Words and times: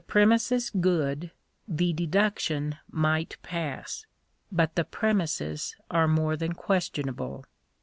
premises 0.07 0.71
good, 0.71 1.29
the 1.67 1.93
deduction 1.93 2.75
might 2.89 3.37
pass; 3.43 4.03
but 4.51 4.73
the 4.73 4.83
premises 4.83 5.75
are 5.91 6.07
more 6.07 6.35
than 6.35 6.53
questionable. 6.53 7.45